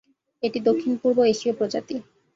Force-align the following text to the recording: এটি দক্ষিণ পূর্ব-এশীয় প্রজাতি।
এটি 0.43 0.59
দক্ষিণ 0.67 0.93
পূর্ব-এশীয় 1.01 1.53
প্রজাতি। 1.57 1.95